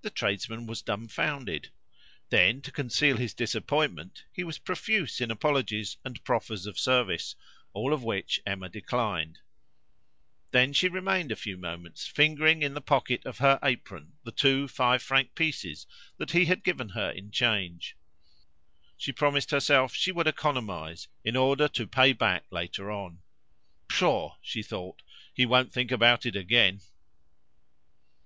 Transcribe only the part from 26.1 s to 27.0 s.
it again."